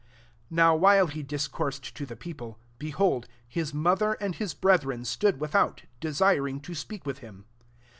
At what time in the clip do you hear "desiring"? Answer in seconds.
5.99-6.59